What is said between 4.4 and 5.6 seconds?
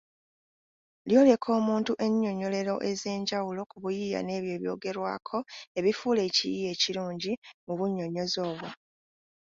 ebyogerwako